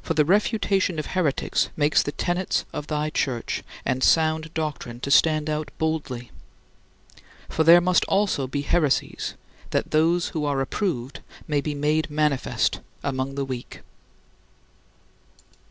[0.00, 5.10] For the refutation of heretics makes the tenets of thy Church and sound doctrine to
[5.10, 6.30] stand out boldly.
[7.50, 9.34] "For there must also be heresies
[9.68, 13.82] [factions] that those who are approved may be made manifest among the weak."